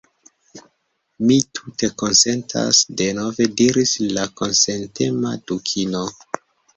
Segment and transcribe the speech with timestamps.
[1.25, 6.03] "Mi tute konsentas," denove diris la konsentema Dukino."